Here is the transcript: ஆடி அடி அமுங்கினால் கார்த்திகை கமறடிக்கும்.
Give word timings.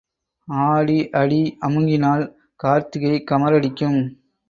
ஆடி 0.47 0.97
அடி 1.11 1.39
அமுங்கினால் 1.61 2.25
கார்த்திகை 2.55 3.15
கமறடிக்கும். 3.31 3.99